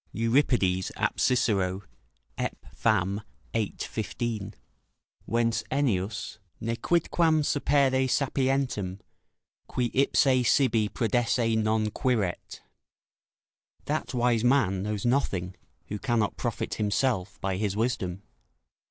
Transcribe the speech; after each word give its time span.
Euripides, 0.13 0.91
ap. 0.95 1.19
Cicero, 1.19 1.83
Ep. 2.35 2.55
Fam., 2.73 3.21
xiii. 3.55 3.75
15.] 3.81 4.55
Whence 5.25 5.63
Ennius: 5.69 6.39
"Nequidquam 6.59 7.43
sapere 7.45 8.07
sapientem, 8.09 8.99
qui 9.67 9.91
ipse 9.93 10.47
sibi 10.47 10.89
prodesse 10.89 11.55
non 11.55 11.91
quiret." 11.91 12.61
["That 13.85 14.15
wise 14.15 14.43
man 14.43 14.81
knows 14.81 15.05
nothing, 15.05 15.53
who 15.89 15.99
cannot 15.99 16.35
profit 16.35 16.73
himself 16.73 17.39
by 17.39 17.57
his 17.57 17.77
wisdom." 17.77 18.23